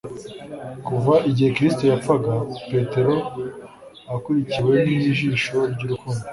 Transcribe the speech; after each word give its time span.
Kuva 0.87 1.13
igihe 1.29 1.49
Kristo 1.55 1.83
yapfaga, 1.91 2.33
Petero 2.69 3.15
akurikiwe 4.15 4.73
n'ijisho 4.85 5.57
ry'urukundo 5.73 6.23